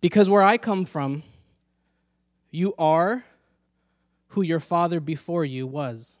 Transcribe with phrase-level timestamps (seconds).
[0.00, 1.22] Because where I come from,
[2.50, 3.24] you are
[4.28, 6.18] who your father before you was.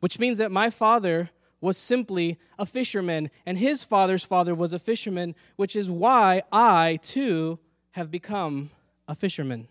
[0.00, 4.78] Which means that my father was simply a fisherman, and his father's father was a
[4.78, 7.60] fisherman, which is why I too
[7.92, 8.70] have become
[9.06, 9.68] a fisherman.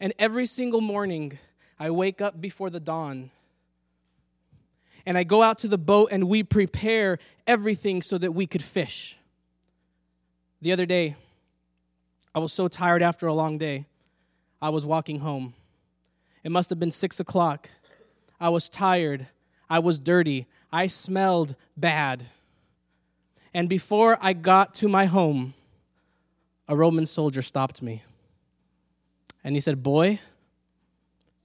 [0.00, 1.38] And every single morning,
[1.78, 3.30] I wake up before the dawn
[5.06, 8.62] and I go out to the boat and we prepare everything so that we could
[8.62, 9.16] fish.
[10.60, 11.16] The other day,
[12.34, 13.86] I was so tired after a long day,
[14.60, 15.54] I was walking home.
[16.42, 17.68] It must have been six o'clock.
[18.40, 19.26] I was tired.
[19.68, 20.46] I was dirty.
[20.72, 22.26] I smelled bad.
[23.52, 25.54] And before I got to my home,
[26.66, 28.02] a Roman soldier stopped me.
[29.44, 30.20] And he said, Boy,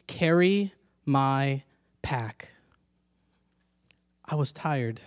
[0.08, 0.74] carry
[1.06, 1.64] my
[2.02, 2.50] pack.
[4.24, 5.02] I was tired,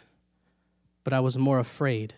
[1.05, 2.15] but I was more afraid.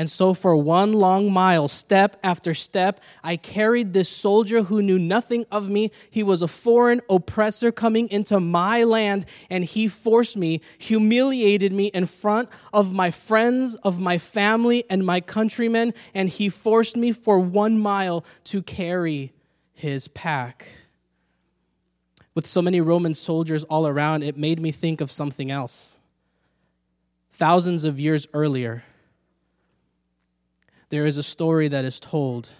[0.00, 4.98] And so, for one long mile, step after step, I carried this soldier who knew
[4.98, 5.90] nothing of me.
[6.10, 11.88] He was a foreign oppressor coming into my land, and he forced me, humiliated me
[11.88, 17.12] in front of my friends, of my family, and my countrymen, and he forced me
[17.12, 19.34] for one mile to carry
[19.74, 20.66] his pack.
[22.34, 25.98] With so many Roman soldiers all around, it made me think of something else.
[27.32, 28.82] Thousands of years earlier,
[30.90, 32.50] there is a story that is told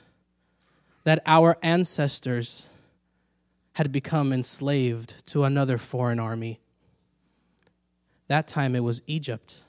[1.05, 2.69] that our ancestors
[3.73, 6.61] had become enslaved to another foreign army.
[8.29, 9.65] That time it was Egypt.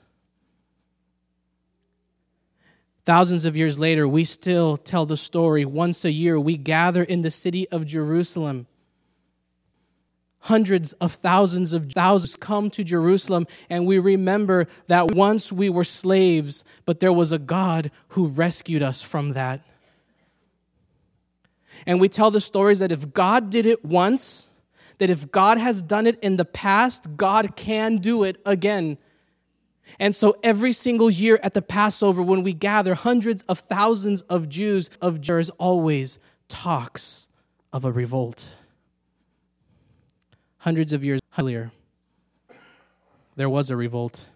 [3.04, 5.64] Thousands of years later, we still tell the story.
[5.64, 8.68] Once a year, we gather in the city of Jerusalem.
[10.42, 15.84] Hundreds of thousands of thousands come to Jerusalem, and we remember that once we were
[15.84, 19.60] slaves, but there was a God who rescued us from that.
[21.86, 24.50] And we tell the stories that if God did it once,
[24.98, 28.98] that if God has done it in the past, God can do it again.
[30.00, 34.48] And so every single year at the Passover, when we gather, hundreds of thousands of
[34.48, 37.28] Jews, of Jews always talks
[37.72, 38.56] of a revolt.
[40.62, 41.72] Hundreds of years earlier,
[43.34, 44.28] there was a revolt.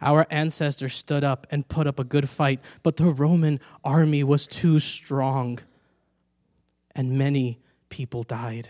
[0.00, 4.46] Our ancestors stood up and put up a good fight, but the Roman army was
[4.46, 5.58] too strong,
[6.94, 7.58] and many
[7.88, 8.68] people died.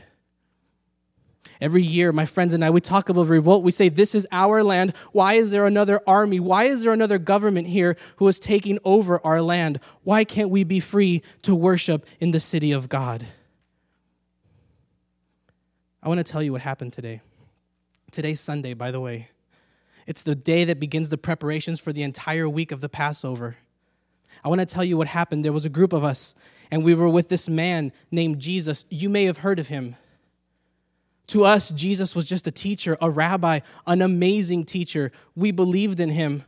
[1.60, 3.62] Every year, my friends and I, we talk about revolt.
[3.62, 4.94] We say, This is our land.
[5.12, 6.40] Why is there another army?
[6.40, 9.80] Why is there another government here who is taking over our land?
[10.02, 13.26] Why can't we be free to worship in the city of God?
[16.04, 17.22] I want to tell you what happened today.
[18.10, 19.28] Today's Sunday, by the way.
[20.06, 23.56] It's the day that begins the preparations for the entire week of the Passover.
[24.44, 25.46] I want to tell you what happened.
[25.46, 26.34] There was a group of us,
[26.70, 28.84] and we were with this man named Jesus.
[28.90, 29.96] You may have heard of him.
[31.28, 35.10] To us, Jesus was just a teacher, a rabbi, an amazing teacher.
[35.34, 36.44] We believed in him.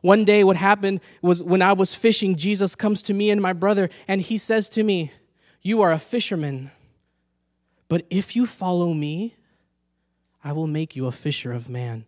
[0.00, 3.52] One day, what happened was when I was fishing, Jesus comes to me and my
[3.52, 5.12] brother, and he says to me,
[5.60, 6.70] You are a fisherman,
[7.88, 9.34] but if you follow me,
[10.44, 12.04] I will make you a fisher of man.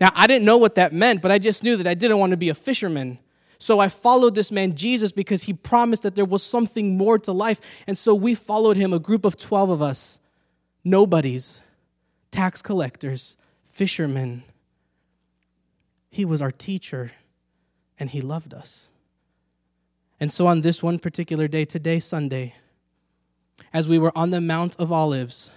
[0.00, 2.30] Now, I didn't know what that meant, but I just knew that I didn't want
[2.30, 3.18] to be a fisherman.
[3.58, 7.32] So I followed this man, Jesus, because he promised that there was something more to
[7.32, 7.60] life.
[7.86, 10.20] And so we followed him, a group of 12 of us
[10.84, 11.60] nobodies,
[12.30, 13.36] tax collectors,
[13.72, 14.42] fishermen.
[16.08, 17.12] He was our teacher,
[17.98, 18.90] and he loved us.
[20.20, 22.54] And so on this one particular day, today, Sunday,
[23.72, 25.50] as we were on the Mount of Olives,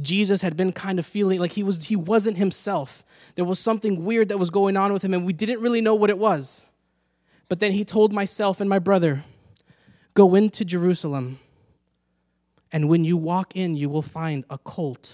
[0.00, 3.04] Jesus had been kind of feeling like he was he wasn't himself.
[3.34, 5.94] There was something weird that was going on with him and we didn't really know
[5.94, 6.66] what it was.
[7.48, 9.24] But then he told myself and my brother,
[10.14, 11.38] "Go into Jerusalem
[12.72, 15.12] and when you walk in, you will find a colt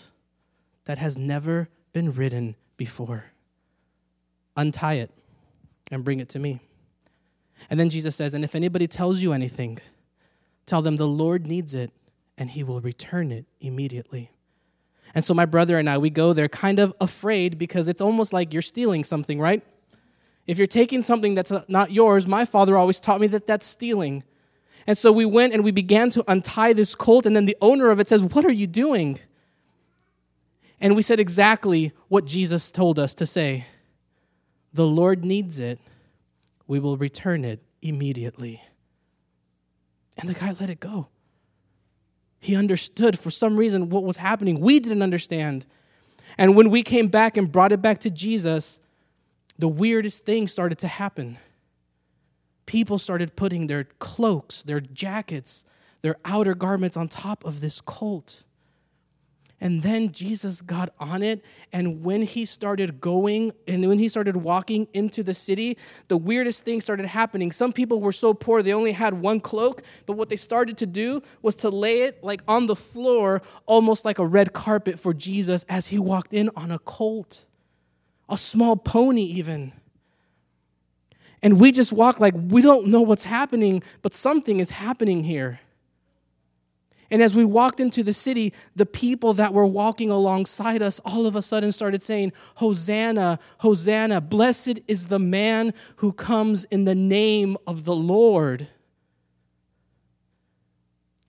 [0.85, 3.25] that has never been ridden before.
[4.56, 5.11] Untie it
[5.91, 6.61] and bring it to me.
[7.69, 9.79] And then Jesus says, And if anybody tells you anything,
[10.67, 11.91] tell them the Lord needs it
[12.38, 14.31] and he will return it immediately.
[15.14, 18.32] And so my brother and I, we go there kind of afraid because it's almost
[18.32, 19.62] like you're stealing something, right?
[20.46, 24.23] If you're taking something that's not yours, my father always taught me that that's stealing.
[24.87, 27.90] And so we went and we began to untie this colt, and then the owner
[27.90, 29.19] of it says, What are you doing?
[30.81, 33.67] And we said exactly what Jesus told us to say
[34.73, 35.81] The Lord needs it,
[36.67, 38.62] we will return it immediately.
[40.17, 41.08] And the guy let it go.
[42.40, 44.61] He understood for some reason what was happening.
[44.61, 45.67] We didn't understand.
[46.37, 48.79] And when we came back and brought it back to Jesus,
[49.58, 51.38] the weirdest thing started to happen
[52.69, 55.64] people started putting their cloaks, their jackets,
[56.02, 58.44] their outer garments on top of this colt.
[59.60, 61.44] And then Jesus got on it.
[61.72, 65.76] And when he started going and when he started walking into the city,
[66.06, 67.50] the weirdest thing started happening.
[67.50, 70.87] Some people were so poor they only had one cloak, but what they started to
[70.87, 75.12] do was to lay it like on the floor, almost like a red carpet for
[75.12, 77.44] Jesus as he walked in on a colt,
[78.28, 79.72] a small pony, even.
[81.43, 85.60] And we just walk like we don't know what's happening, but something is happening here.
[87.10, 91.26] And as we walked into the city, the people that were walking alongside us all
[91.26, 96.94] of a sudden started saying, Hosanna, Hosanna, blessed is the man who comes in the
[96.94, 98.69] name of the Lord.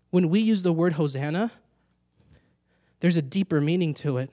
[0.09, 1.51] When we use the word Hosanna,
[2.99, 4.31] there's a deeper meaning to it.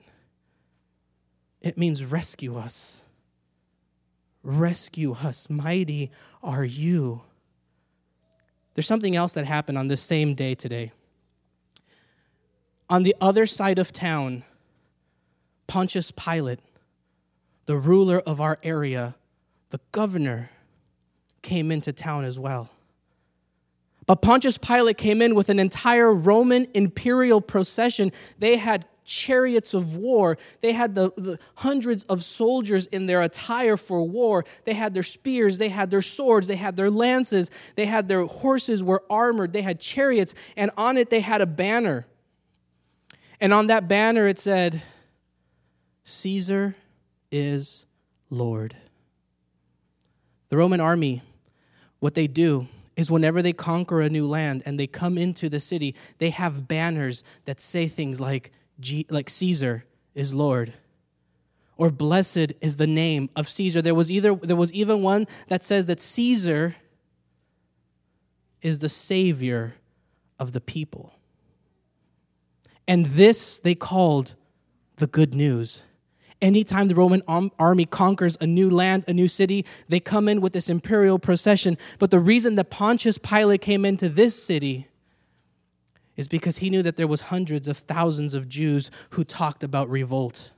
[1.61, 3.05] It means rescue us.
[4.43, 5.49] Rescue us.
[5.49, 6.11] Mighty
[6.43, 7.21] are you.
[8.73, 10.91] There's something else that happened on this same day today.
[12.89, 14.43] On the other side of town,
[15.67, 16.59] Pontius Pilate,
[17.65, 19.15] the ruler of our area,
[19.71, 20.49] the governor,
[21.41, 22.69] came into town as well.
[24.05, 28.13] But Pontius Pilate came in with an entire Roman imperial procession.
[28.39, 30.37] They had chariots of war.
[30.61, 34.45] They had the, the, hundreds of soldiers in their attire for war.
[34.65, 38.25] They had their spears, they had their swords, they had their lances, they had their
[38.25, 42.05] horses were armored, they had chariots, and on it they had a banner.
[43.39, 44.81] And on that banner it said,
[46.05, 46.75] Caesar
[47.31, 47.85] is
[48.29, 48.75] Lord.
[50.49, 51.21] The Roman army,
[51.99, 55.59] what they do is whenever they conquer a new land and they come into the
[55.59, 58.51] city, they have banners that say things like,
[59.09, 59.83] like Caesar
[60.15, 60.73] is Lord
[61.77, 63.81] or blessed is the name of Caesar.
[63.81, 66.75] There was either there was even one that says that Caesar
[68.61, 69.75] is the savior
[70.39, 71.13] of the people.
[72.87, 74.35] And this they called
[74.97, 75.83] the good news.
[76.41, 80.53] Anytime the Roman army conquers a new land, a new city, they come in with
[80.53, 81.77] this imperial procession.
[81.97, 84.87] But the reason that Pontius Pilate came into this city
[86.15, 89.89] is because he knew that there was hundreds of thousands of Jews who talked about
[89.89, 90.51] revolt.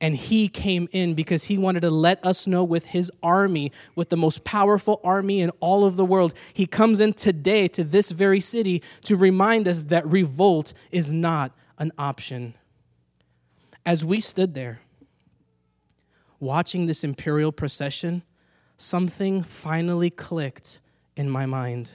[0.00, 4.10] And he came in because he wanted to let us know with his army, with
[4.10, 6.34] the most powerful army in all of the world.
[6.54, 11.52] He comes in today to this very city to remind us that revolt is not
[11.78, 12.54] an option.
[13.84, 14.80] As we stood there
[16.38, 18.22] watching this imperial procession,
[18.76, 20.80] something finally clicked
[21.16, 21.90] in my mind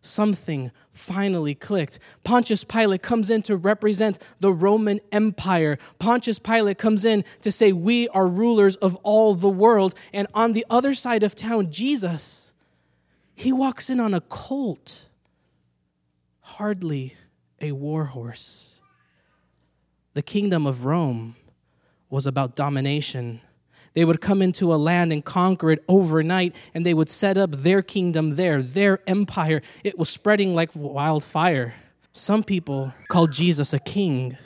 [0.00, 1.98] something finally clicked.
[2.24, 5.78] Pontius Pilate comes in to represent the Roman Empire.
[5.98, 9.94] Pontius Pilate comes in to say, We are rulers of all the world.
[10.12, 12.52] And on the other side of town, Jesus,
[13.34, 15.06] he walks in on a colt,
[16.40, 17.14] hardly
[17.60, 18.80] a war horse.
[20.14, 21.36] The kingdom of Rome
[22.10, 23.40] was about domination
[23.98, 27.50] they would come into a land and conquer it overnight, and they would set up
[27.50, 29.60] their kingdom there, their empire.
[29.82, 31.74] It was spreading like wildfire.
[32.12, 34.38] Some people called Jesus a king.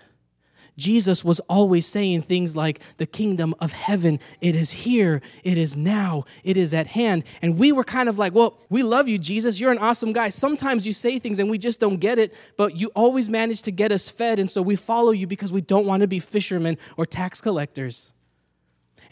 [0.78, 5.76] Jesus was always saying things like, The kingdom of heaven, it is here, it is
[5.76, 7.22] now, it is at hand.
[7.42, 9.60] And we were kind of like, Well, we love you, Jesus.
[9.60, 10.30] You're an awesome guy.
[10.30, 13.70] Sometimes you say things and we just don't get it, but you always manage to
[13.70, 14.38] get us fed.
[14.38, 18.12] And so we follow you because we don't want to be fishermen or tax collectors.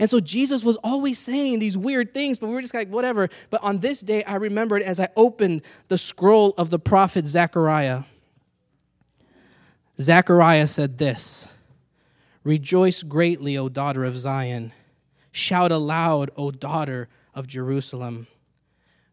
[0.01, 3.29] And so Jesus was always saying these weird things, but we were just like, whatever.
[3.51, 8.05] But on this day, I remembered as I opened the scroll of the prophet Zechariah.
[10.01, 11.47] Zechariah said this
[12.45, 14.73] Rejoice greatly, O daughter of Zion.
[15.33, 18.27] Shout aloud, O daughter of Jerusalem.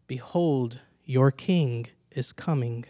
[0.06, 2.86] Behold, your king is coming.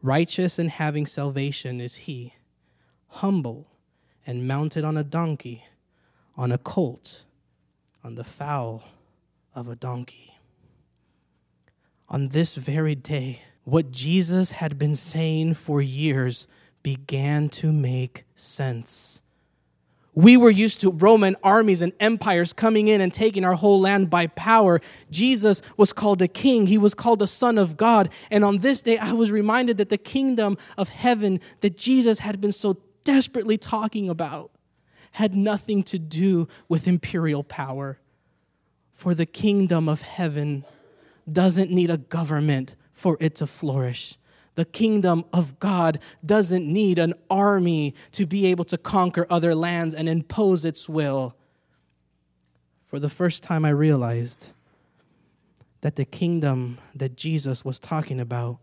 [0.00, 2.32] Righteous and having salvation is he,
[3.08, 3.68] humble
[4.26, 5.64] and mounted on a donkey
[6.36, 7.22] on a colt,
[8.02, 8.82] on the foal
[9.54, 10.34] of a donkey.
[12.08, 16.46] On this very day, what Jesus had been saying for years
[16.82, 19.22] began to make sense.
[20.14, 24.10] We were used to Roman armies and empires coming in and taking our whole land
[24.10, 24.80] by power.
[25.10, 26.68] Jesus was called a king.
[26.68, 28.10] He was called the son of God.
[28.30, 32.40] And on this day, I was reminded that the kingdom of heaven that Jesus had
[32.40, 34.52] been so desperately talking about
[35.14, 37.98] had nothing to do with imperial power.
[38.94, 40.64] For the kingdom of heaven
[41.30, 44.18] doesn't need a government for it to flourish.
[44.56, 49.94] The kingdom of God doesn't need an army to be able to conquer other lands
[49.94, 51.36] and impose its will.
[52.86, 54.52] for the first time, I realized
[55.80, 58.58] that the kingdom that Jesus was talking about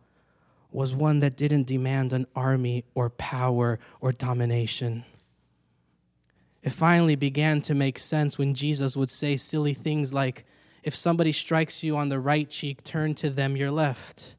[0.71, 5.03] was one that didn't demand an army or power or domination.
[6.63, 10.45] It finally began to make sense when Jesus would say silly things like,
[10.83, 14.35] If somebody strikes you on the right cheek, turn to them your left.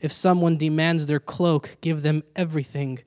[0.00, 3.00] If someone demands their cloak, give them everything.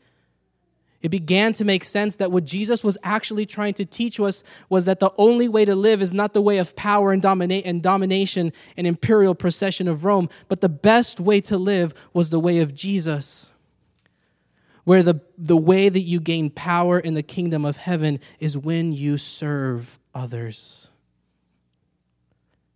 [1.01, 4.85] It began to make sense that what Jesus was actually trying to teach us was
[4.85, 7.81] that the only way to live is not the way of power and, domina- and
[7.81, 12.59] domination and imperial procession of Rome, but the best way to live was the way
[12.59, 13.50] of Jesus.
[14.83, 18.93] Where the, the way that you gain power in the kingdom of heaven is when
[18.93, 20.89] you serve others.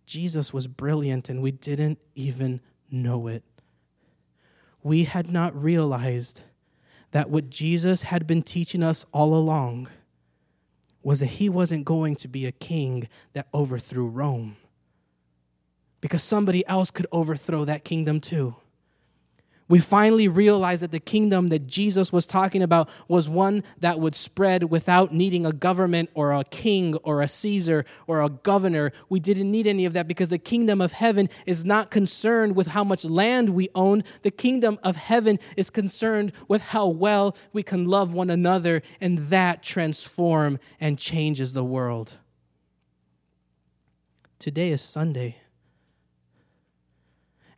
[0.06, 2.60] Jesus was brilliant and we didn't even
[2.90, 3.42] know it.
[4.82, 6.42] We had not realized
[7.10, 9.88] that what Jesus had been teaching us all along
[11.02, 14.56] was that he wasn't going to be a king that overthrew Rome.
[16.00, 18.54] Because somebody else could overthrow that kingdom too
[19.68, 24.14] we finally realized that the kingdom that Jesus was talking about was one that would
[24.14, 28.92] spread without needing a government or a king or a Caesar or a governor.
[29.08, 32.68] We didn't need any of that because the kingdom of heaven is not concerned with
[32.68, 34.04] how much land we own.
[34.22, 39.18] The kingdom of heaven is concerned with how well we can love one another, and
[39.18, 42.18] that transform and changes the world.
[44.38, 45.38] Today is Sunday.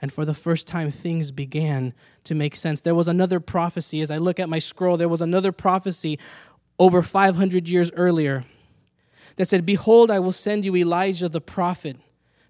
[0.01, 1.93] And for the first time, things began
[2.25, 2.81] to make sense.
[2.81, 4.01] There was another prophecy.
[4.01, 6.19] As I look at my scroll, there was another prophecy
[6.79, 8.45] over 500 years earlier
[9.37, 11.97] that said, Behold, I will send you Elijah the prophet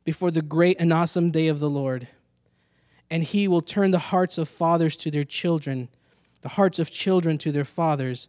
[0.04, 2.08] before the great and awesome day of the Lord.
[3.10, 5.88] And he will turn the hearts of fathers to their children,
[6.42, 8.28] the hearts of children to their fathers,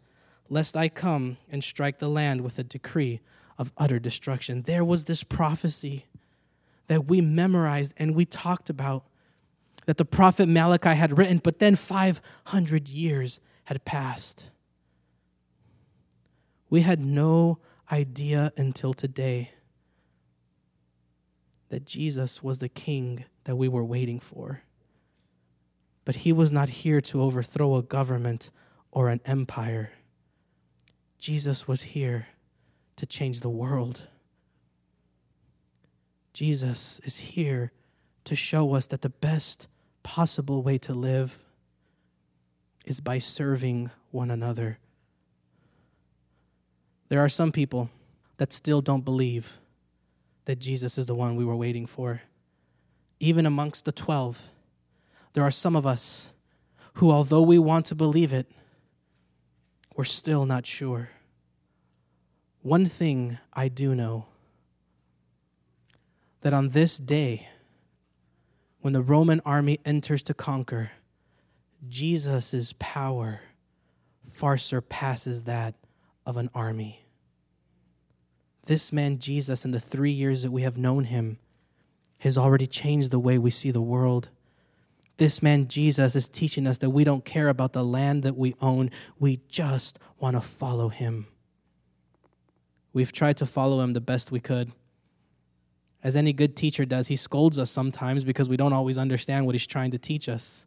[0.50, 3.20] lest I come and strike the land with a decree
[3.58, 4.62] of utter destruction.
[4.62, 6.06] There was this prophecy
[6.88, 9.04] that we memorized and we talked about
[9.90, 14.52] that the prophet Malachi had written, but then 500 years had passed.
[16.70, 17.58] We had no
[17.92, 19.50] idea until today
[21.70, 24.62] that Jesus was the king that we were waiting for.
[26.06, 28.52] But he was not here to overthrow a government
[28.92, 29.90] or an empire.
[31.18, 32.28] Jesus was here
[32.98, 34.04] to change the world.
[36.34, 37.72] Jesus is here
[38.26, 39.68] to show us that the best
[40.04, 41.38] possible way to live
[42.86, 44.80] is by serving one another.
[47.10, 47.90] There are some people
[48.38, 49.60] that still don't believe
[50.46, 52.22] that Jesus is the one we were waiting for.
[53.20, 54.50] Even amongst the 12,
[55.34, 56.30] there are some of us
[56.94, 58.50] who, although we want to believe it,
[59.96, 61.10] we're still not sure.
[62.62, 64.26] One thing I do know
[66.42, 67.48] that on this day,
[68.82, 70.92] when the Roman army enters to conquer,
[71.88, 73.42] Jesus' power
[74.32, 75.76] far surpasses that
[76.26, 77.04] of an army.
[78.68, 81.40] This man, Jesus, in the three years that we have known him,
[82.20, 84.30] has already changed the way we see the world.
[85.18, 88.54] This man, Jesus, is teaching us that we don't care about the land that we
[88.62, 91.28] own, we just want to follow him.
[92.94, 94.72] We've tried to follow him the best we could
[96.04, 99.56] as any good teacher does, he scolds us sometimes because we don't always understand what
[99.56, 100.66] he's trying to teach us.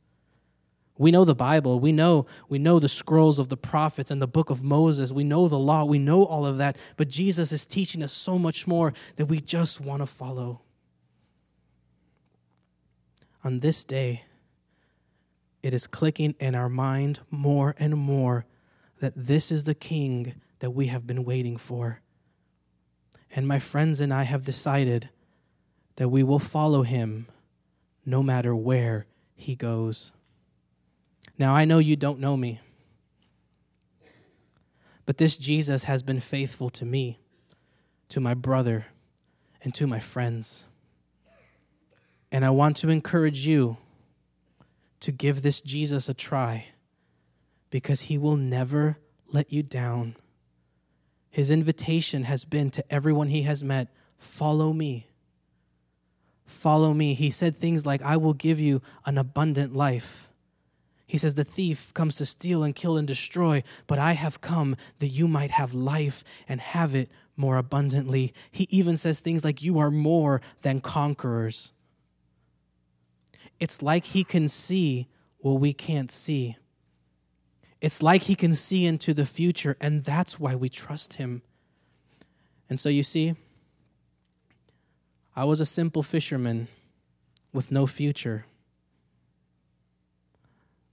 [0.98, 1.80] We know the Bible.
[1.80, 5.10] We know we know the scrolls of the prophets and the book of Moses.
[5.10, 5.84] We know the law.
[5.84, 9.40] We know all of that, but Jesus is teaching us so much more that we
[9.40, 10.60] just want to follow.
[13.42, 14.24] On this day,
[15.62, 18.44] it is clicking in our mind more and more
[19.00, 22.00] that this is the king that we have been waiting for.
[23.34, 25.08] And my friends and I have decided
[25.96, 27.26] that we will follow him
[28.04, 30.12] no matter where he goes.
[31.38, 32.60] Now, I know you don't know me,
[35.06, 37.18] but this Jesus has been faithful to me,
[38.08, 38.86] to my brother,
[39.62, 40.66] and to my friends.
[42.30, 43.76] And I want to encourage you
[45.00, 46.66] to give this Jesus a try
[47.70, 48.98] because he will never
[49.32, 50.16] let you down.
[51.30, 55.08] His invitation has been to everyone he has met follow me.
[56.52, 57.14] Follow me.
[57.14, 60.28] He said things like, I will give you an abundant life.
[61.06, 64.76] He says, The thief comes to steal and kill and destroy, but I have come
[64.98, 68.32] that you might have life and have it more abundantly.
[68.50, 71.72] He even says things like, You are more than conquerors.
[73.58, 76.56] It's like he can see what we can't see.
[77.80, 81.42] It's like he can see into the future, and that's why we trust him.
[82.68, 83.34] And so you see,
[85.34, 86.68] I was a simple fisherman
[87.52, 88.44] with no future.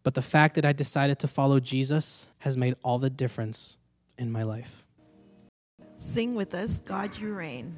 [0.04, 3.78] But the fact that I decided to follow Jesus has made all the difference
[4.18, 4.86] in my life.
[5.98, 7.76] Sing with us, God, you reign.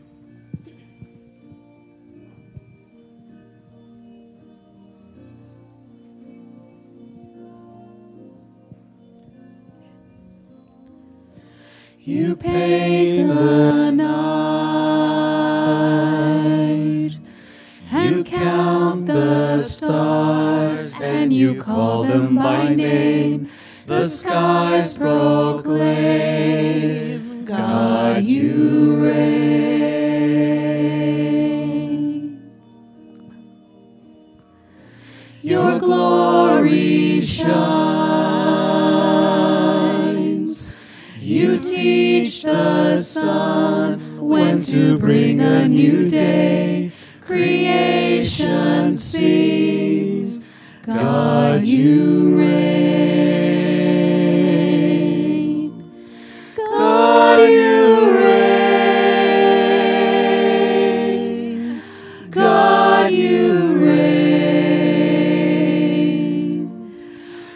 [12.03, 15.20] You paint the night
[21.55, 23.49] you call them by name.
[23.85, 24.97] The skies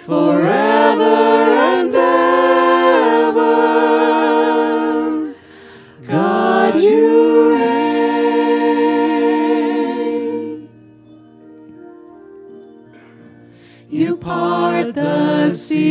[0.06, 3.44] Forever and ever.
[6.06, 8.30] God, you reign.
[13.90, 15.88] You part the seas.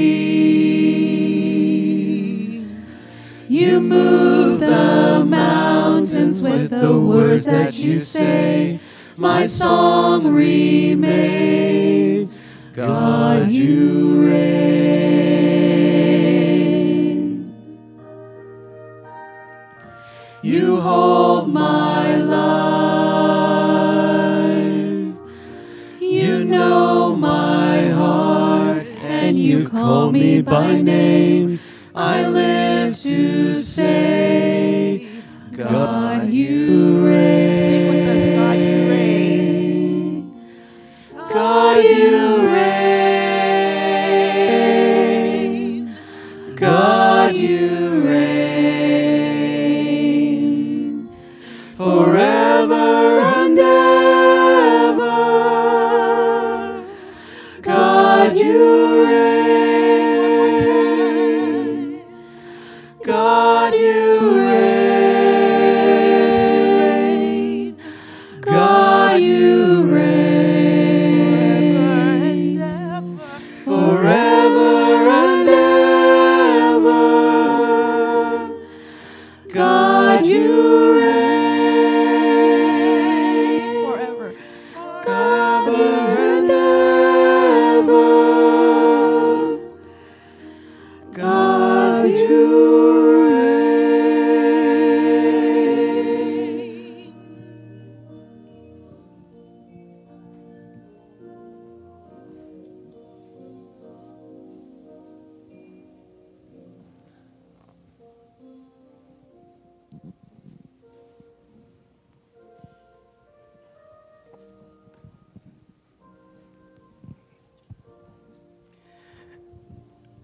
[3.49, 8.79] You move the mountains with the words that you say.
[9.17, 10.94] My song remains.
[36.75, 37.14] God,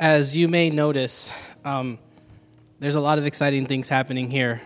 [0.00, 1.30] As you may notice,
[1.62, 1.98] um,
[2.78, 4.62] there's a lot of exciting things happening here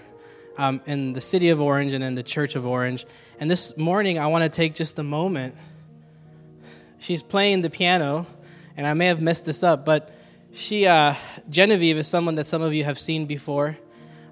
[0.56, 3.04] um, in the city of Orange and in the church of Orange.
[3.40, 5.56] And this morning, I want to take just a moment.
[7.00, 8.28] She's playing the piano,
[8.76, 10.14] and I may have messed this up, but
[10.52, 11.14] she, uh,
[11.50, 13.76] Genevieve, is someone that some of you have seen before.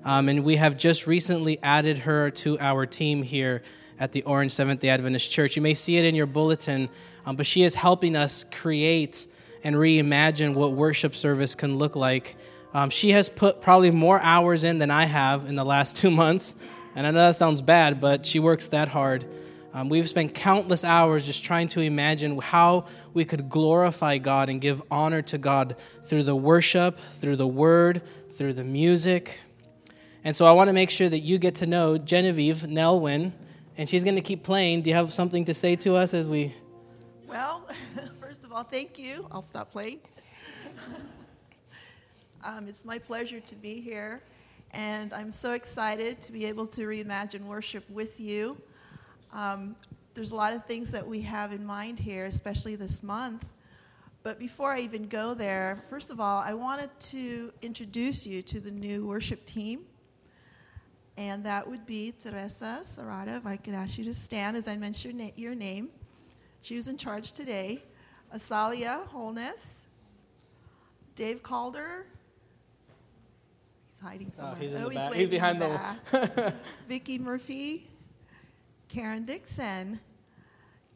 [0.05, 3.65] Um, and we have just recently added her to our team here
[3.99, 5.57] at the Orange Seventh day Adventist Church.
[5.57, 6.89] You may see it in your bulletin,
[7.27, 9.27] um, but she is helping us create
[9.65, 12.37] and reimagine what worship service can look like.
[12.75, 16.11] Um, she has put probably more hours in than I have in the last two
[16.11, 16.55] months.
[16.95, 19.27] And I know that sounds bad, but she works that hard.
[19.75, 24.61] Um, we've spent countless hours just trying to imagine how we could glorify God and
[24.61, 29.41] give honor to God through the worship, through the word, through the music.
[30.25, 33.33] And so I want to make sure that you get to know Genevieve Nelwyn,
[33.79, 34.83] and she's going to keep playing.
[34.83, 36.55] Do you have something to say to us as we?
[37.27, 37.67] Well,
[38.53, 39.27] of all, thank you.
[39.33, 40.01] I'll stop playing.
[42.45, 44.21] um, it's my pleasure to be here,
[44.73, 48.61] and I'm so excited to be able to reimagine worship with you.
[49.33, 49.75] Um,
[50.13, 53.47] there's a lot of things that we have in mind here, especially this month.
[54.23, 58.61] But before I even go there, first of all, I wanted to introduce you to
[58.61, 59.87] the new worship team.
[61.17, 64.77] And that would be Teresa Serrata, if I could ask you to stand as I
[64.77, 65.89] mention your name.
[66.61, 67.83] She was in charge today.
[68.35, 69.87] Asalia Holness,
[71.15, 72.07] Dave Calder.
[73.85, 74.61] He's hiding ah, somewhere.
[74.61, 75.13] he's in the oh, he's, back.
[75.15, 75.69] He's behind the
[76.11, 76.55] the- back.
[76.89, 77.89] Vicky Murphy,
[78.89, 80.01] Karen Dixon.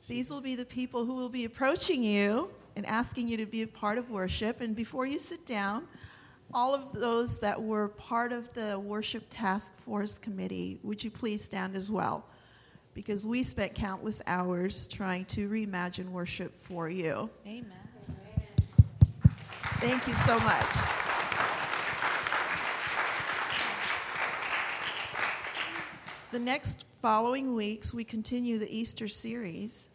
[0.08, 3.62] These will be the people who will be approaching you and asking you to be
[3.62, 4.60] a part of worship.
[4.60, 5.88] And before you sit down,
[6.54, 11.42] all of those that were part of the worship task force committee, would you please
[11.42, 12.24] stand as well?
[12.96, 17.28] Because we spent countless hours trying to reimagine worship for you.
[17.46, 17.70] Amen.
[19.80, 20.76] Thank you so much.
[26.30, 29.90] The next following weeks, we continue the Easter series.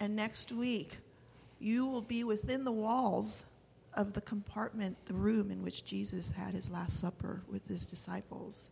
[0.00, 0.96] And next week,
[1.60, 3.44] you will be within the walls
[3.92, 8.70] of the compartment, the room in which Jesus had his Last Supper with his disciples.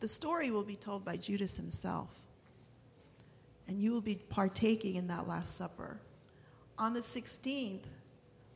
[0.00, 2.14] The story will be told by Judas himself.
[3.68, 6.00] And you will be partaking in that Last Supper.
[6.78, 7.84] On the 16th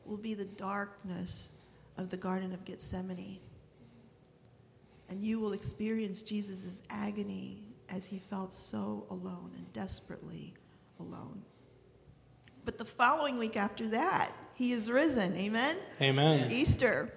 [0.05, 1.49] will be the darkness
[1.97, 3.39] of the Garden of Gethsemane.
[5.09, 7.57] And you will experience Jesus' agony
[7.89, 10.53] as he felt so alone and desperately
[10.99, 11.41] alone.
[12.63, 15.35] But the following week after that, he is risen.
[15.35, 15.75] Amen?
[15.99, 16.51] Amen.
[16.51, 17.11] Easter.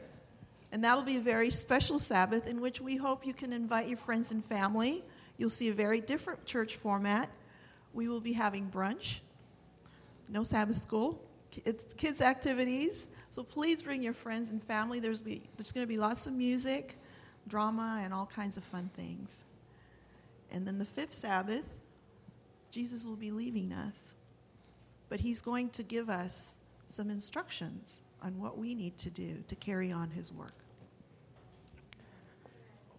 [0.74, 3.96] And that'll be a very special Sabbath in which we hope you can invite your
[3.96, 5.04] friends and family.
[5.38, 7.30] You'll see a very different church format.
[7.92, 9.20] We will be having brunch,
[10.28, 11.22] no Sabbath school,
[11.64, 13.06] it's kids' activities.
[13.30, 14.98] So please bring your friends and family.
[14.98, 16.98] There's, be, there's going to be lots of music,
[17.46, 19.44] drama, and all kinds of fun things.
[20.50, 21.68] And then the fifth Sabbath,
[22.72, 24.16] Jesus will be leaving us.
[25.08, 26.56] But he's going to give us
[26.88, 30.63] some instructions on what we need to do to carry on his work.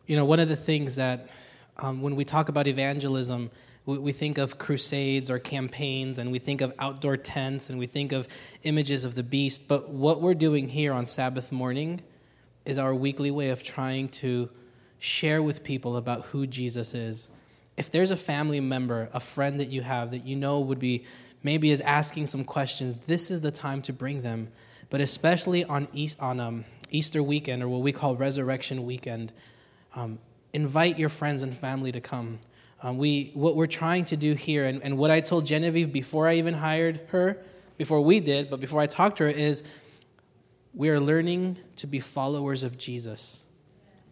[0.08, 1.30] You know, one of the things that
[1.78, 3.50] um, when we talk about evangelism,
[3.88, 7.88] we, we think of crusades or campaigns, and we think of outdoor tents, and we
[7.88, 8.28] think of
[8.62, 9.68] images of the beast.
[9.68, 12.02] But what we're doing here on Sabbath morning
[12.66, 14.50] is our weekly way of trying to
[15.00, 17.32] share with people about who Jesus is.
[17.76, 21.06] If there's a family member, a friend that you have that you know would be
[21.42, 24.50] maybe is asking some questions, this is the time to bring them.
[24.92, 29.34] But especially on, East, on um, Easter weekend, or what we call Resurrection weekend,
[29.96, 30.20] um,
[30.54, 32.40] invite your friends and family to come.
[32.84, 36.28] Um, we, what we're trying to do here, and, and what I told Genevieve before
[36.28, 37.42] I even hired her,
[37.78, 39.64] before we did, but before I talked to her, is
[40.74, 43.44] we are learning to be followers of Jesus.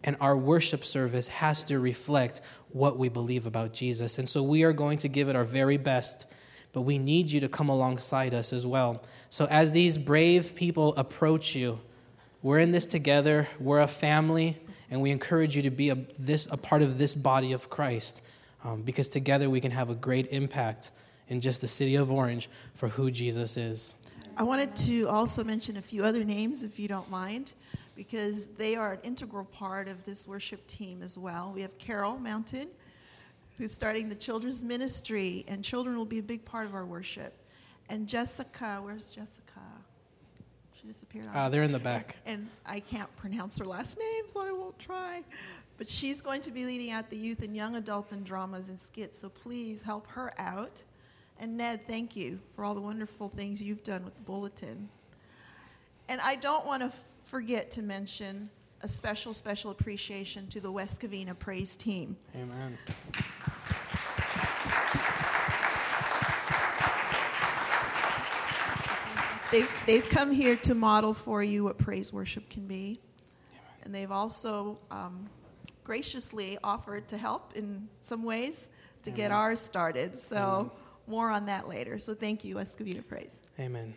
[0.02, 4.18] And our worship service has to reflect what we believe about Jesus.
[4.18, 6.26] And so we are going to give it our very best,
[6.72, 9.02] but we need you to come alongside us as well.
[9.30, 11.80] So as these brave people approach you,
[12.42, 14.58] we're in this together, we're a family,
[14.90, 18.22] and we encourage you to be a, this, a part of this body of Christ
[18.64, 20.90] um, because together we can have a great impact
[21.28, 23.94] in just the city of Orange for who Jesus is.
[24.36, 27.54] I wanted to also mention a few other names, if you don't mind,
[27.94, 31.52] because they are an integral part of this worship team as well.
[31.54, 32.68] We have Carol Mountain,
[33.56, 37.32] who's starting the children's ministry, and children will be a big part of our worship.
[37.88, 39.43] And Jessica, where's Jessica?
[40.84, 41.26] She disappeared.
[41.32, 42.16] Uh, they're in the back.
[42.26, 45.22] and I can't pronounce her last name, so I won't try.
[45.78, 48.78] But she's going to be leading out the youth and young adults in dramas and
[48.78, 50.82] skits, so please help her out.
[51.40, 54.88] And Ned, thank you for all the wonderful things you've done with the bulletin.
[56.08, 56.92] And I don't want to
[57.24, 58.50] forget to mention
[58.82, 62.16] a special, special appreciation to the West Covina Praise Team.
[62.36, 62.78] Amen.
[69.54, 72.98] They've, they've come here to model for you what praise worship can be.
[73.84, 75.30] And they've also um,
[75.84, 78.68] graciously offered to help in some ways
[79.04, 80.16] to get ours started.
[80.16, 80.72] So,
[81.06, 82.00] more on that later.
[82.00, 83.36] So, thank you, West Covina Praise.
[83.60, 83.94] Amen.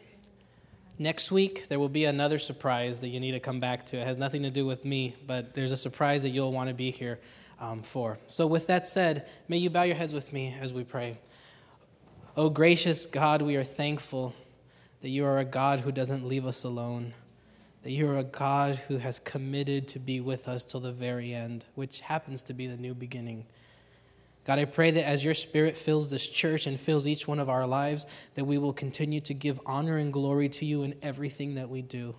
[1.00, 3.98] Next week, there will be another surprise that you need to come back to.
[3.98, 6.76] It has nothing to do with me, but there's a surprise that you'll want to
[6.76, 7.20] be here
[7.60, 8.20] um, for.
[8.28, 11.18] So, with that said, may you bow your heads with me as we pray.
[12.36, 14.36] Oh, gracious God, we are thankful
[15.02, 17.14] that you are a God who doesn't leave us alone,
[17.84, 21.34] that you are a God who has committed to be with us till the very
[21.34, 23.46] end, which happens to be the new beginning.
[24.44, 27.50] God, I pray that as your spirit fills this church and fills each one of
[27.50, 28.06] our lives,
[28.36, 31.82] that we will continue to give honor and glory to you in everything that we
[31.82, 32.16] do.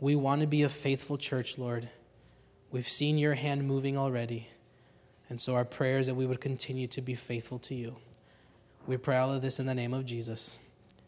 [0.00, 1.88] We want to be a faithful church, Lord.
[2.70, 4.48] We've seen your hand moving already.
[5.28, 7.96] And so our prayer is that we would continue to be faithful to you.
[8.86, 10.58] We pray all of this in the name of Jesus.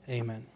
[0.09, 0.47] Amen.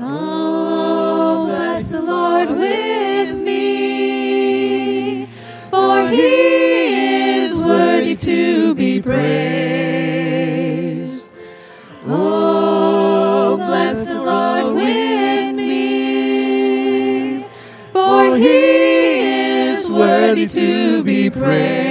[0.00, 5.26] Come, bless the Lord with me,
[5.68, 9.28] for he is worthy to be praised.
[12.06, 17.44] Oh, bless the Lord with me,
[17.92, 19.20] for he
[19.68, 21.89] is worthy to be praised.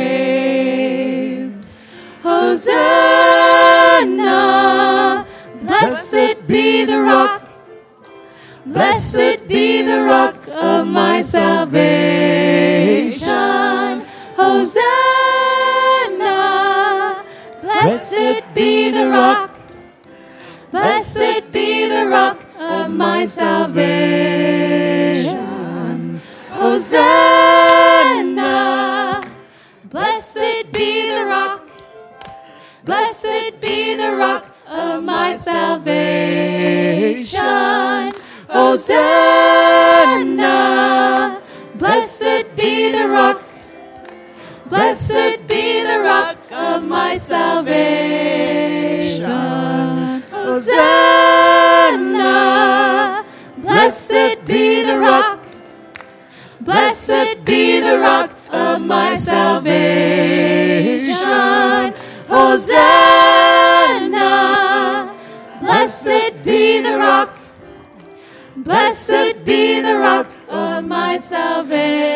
[32.86, 37.42] Blessed be the rock of my salvation.
[38.48, 39.02] Hosanna.
[41.76, 43.42] Blessed be the rock.
[44.68, 49.26] Blessed be the rock of my salvation.
[50.32, 50.86] Hosanna.
[53.58, 55.40] Blessed be the rock.
[56.62, 61.09] Blessed be the rock of my salvation.
[62.50, 64.26] Hosanna.
[65.62, 67.38] Blessed be the rock.
[68.58, 72.10] Blessed be the rock of my salvation.